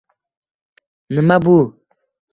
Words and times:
—Nima 1.15 1.37
bu? 1.45 1.55